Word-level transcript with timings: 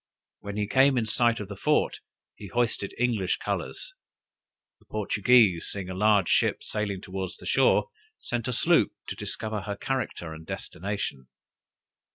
When 0.39 0.57
he 0.57 0.65
came 0.65 0.97
in 0.97 1.05
sight 1.05 1.39
of 1.39 1.47
the 1.47 1.55
fort 1.55 1.99
he 2.33 2.47
hoisted 2.47 2.91
English 2.97 3.37
colors. 3.37 3.93
The 4.79 4.85
Portuguese, 4.85 5.67
seeing 5.67 5.91
a 5.91 5.93
large 5.93 6.27
ship 6.27 6.63
sailing 6.63 7.01
towards 7.01 7.37
the 7.37 7.45
shore, 7.45 7.91
sent 8.17 8.47
a 8.47 8.53
sloop 8.53 8.93
to 9.09 9.15
discover 9.15 9.61
her 9.61 9.75
character 9.75 10.33
and 10.33 10.43
destination. 10.43 11.27